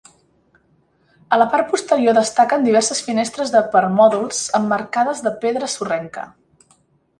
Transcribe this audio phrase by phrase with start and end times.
[1.35, 6.29] A la part posterior destaquen diverses finestres de permòdols emmarcades de pedra sorrenca.